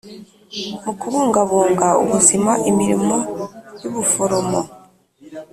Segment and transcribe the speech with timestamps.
[0.83, 3.15] Mu kubungabunga ubuzima imirimo
[3.81, 4.59] y ubuforomo